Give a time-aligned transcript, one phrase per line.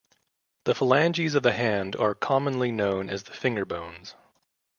[0.63, 4.15] The phalanges of the hand are commonly known as the finger bones.